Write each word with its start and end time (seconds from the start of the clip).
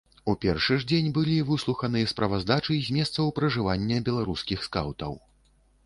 У 0.31 0.33
першы 0.45 0.77
ж 0.83 0.87
дзень 0.91 1.11
былі 1.17 1.35
выслуханы 1.51 2.01
справаздачы 2.13 2.81
з 2.89 2.99
месцаў 2.99 3.33
пражывання 3.39 4.03
беларускіх 4.09 4.59
скаўтаў. 4.71 5.13